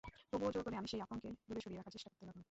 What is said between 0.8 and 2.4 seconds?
আমি সেই আতঙ্ককে দূরে সরিয়ে রাখার চেষ্টা করতে লগলাম।